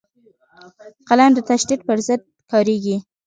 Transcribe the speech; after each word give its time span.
قلم 1.07 1.31
د 1.35 1.39
تشدد 1.49 1.79
پر 1.87 1.99
ضد 2.07 2.21
کارېږي 2.51 2.97